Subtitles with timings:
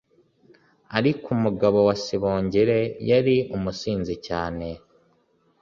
[0.97, 4.67] ariko umugabo wa sibongile yari umusinzi cyane